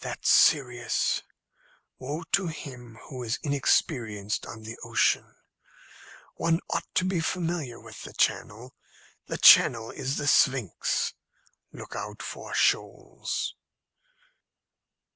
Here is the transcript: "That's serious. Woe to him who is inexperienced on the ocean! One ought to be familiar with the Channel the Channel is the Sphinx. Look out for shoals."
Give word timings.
"That's 0.00 0.28
serious. 0.28 1.22
Woe 2.00 2.24
to 2.32 2.48
him 2.48 2.96
who 3.04 3.22
is 3.22 3.38
inexperienced 3.44 4.44
on 4.44 4.62
the 4.64 4.76
ocean! 4.82 5.36
One 6.34 6.58
ought 6.70 6.92
to 6.96 7.04
be 7.04 7.20
familiar 7.20 7.78
with 7.78 8.02
the 8.02 8.12
Channel 8.12 8.74
the 9.26 9.38
Channel 9.38 9.92
is 9.92 10.16
the 10.16 10.26
Sphinx. 10.26 11.14
Look 11.70 11.94
out 11.94 12.22
for 12.22 12.52
shoals." 12.54 13.54